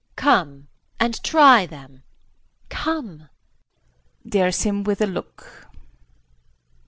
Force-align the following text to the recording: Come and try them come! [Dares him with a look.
Come 0.15 0.67
and 0.99 1.21
try 1.23 1.67
them 1.67 2.01
come! 2.69 3.29
[Dares 4.27 4.63
him 4.63 4.83
with 4.83 4.99
a 4.99 5.05
look. 5.05 5.67